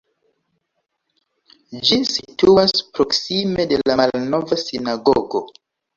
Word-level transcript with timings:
Ĝi 1.89 1.99
situas 2.11 2.73
proksime 2.95 3.69
de 3.73 3.79
la 3.91 3.99
malnova 4.01 4.61
sinagogo. 4.63 5.43